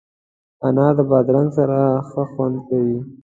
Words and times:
انار 0.67 0.93
د 0.97 0.99
بادرنګ 1.09 1.49
سره 1.57 1.79
ښه 2.07 2.23
خوند 2.31 2.55
کوي. 2.67 2.97